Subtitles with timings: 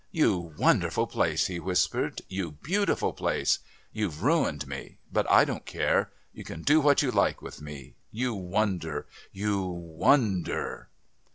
[0.11, 2.23] "You wonderful place!" he whispered.
[2.27, 3.59] "You beautiful place!
[3.93, 6.11] You've ruined me, but I don't care.
[6.33, 7.93] You can do what you like with me.
[8.09, 9.05] You wonder!
[9.31, 10.89] You wonder!"